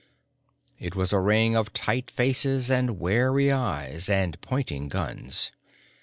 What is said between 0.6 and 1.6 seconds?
It was a ring